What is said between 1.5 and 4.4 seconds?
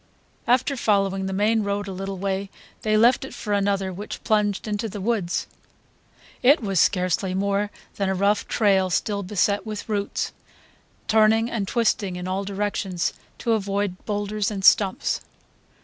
road a little way they left it for another which